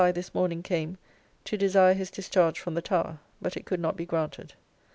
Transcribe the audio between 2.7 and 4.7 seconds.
the Tower; but it could not be granted.